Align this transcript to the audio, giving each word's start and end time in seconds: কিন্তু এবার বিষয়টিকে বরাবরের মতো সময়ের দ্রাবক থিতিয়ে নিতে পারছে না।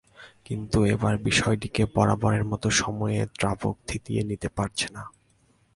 কিন্তু 0.45 0.77
এবার 0.85 1.13
বিষয়টিকে 1.19 1.83
বরাবরের 1.95 2.43
মতো 2.45 2.67
সময়ের 2.71 3.27
দ্রাবক 3.39 3.75
থিতিয়ে 3.87 4.21
নিতে 4.23 4.49
পারছে 4.49 4.87
না। 4.93 5.03